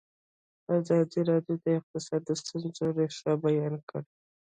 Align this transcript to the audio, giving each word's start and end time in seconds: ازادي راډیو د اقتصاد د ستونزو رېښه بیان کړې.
ازادي 0.77 1.19
راډیو 1.29 1.55
د 1.63 1.65
اقتصاد 1.79 2.21
د 2.25 2.29
ستونزو 2.41 2.85
رېښه 2.97 3.31
بیان 3.43 3.75
کړې. 3.89 4.05